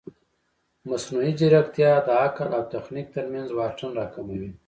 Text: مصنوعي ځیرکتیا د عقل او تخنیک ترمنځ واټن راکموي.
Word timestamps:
مصنوعي 0.89 1.31
ځیرکتیا 1.39 1.91
د 2.07 2.09
عقل 2.23 2.49
او 2.57 2.63
تخنیک 2.73 3.07
ترمنځ 3.15 3.47
واټن 3.53 3.91
راکموي. 3.99 4.51